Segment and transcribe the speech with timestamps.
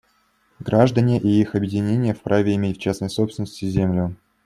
[0.57, 4.15] Граждане и их объединения вправе иметь в частной собственности землю.